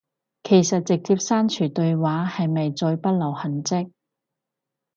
[0.43, 3.91] 其實直接刪除對話係咪最不留痕跡